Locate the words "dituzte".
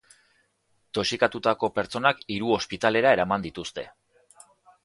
3.49-3.85